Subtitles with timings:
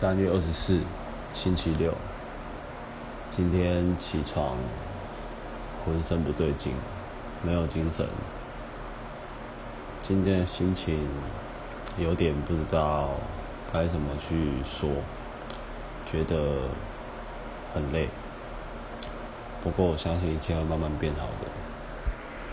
[0.00, 0.80] 三月二十四，
[1.34, 1.92] 星期六。
[3.28, 4.56] 今天起床，
[5.84, 6.72] 浑身不对劲，
[7.42, 8.06] 没有精神。
[10.00, 11.06] 今天的心情
[11.98, 13.10] 有点不知道
[13.70, 14.88] 该怎么去说，
[16.06, 16.62] 觉得
[17.74, 18.08] 很累。
[19.62, 21.59] 不过我相信一切会慢慢变好的。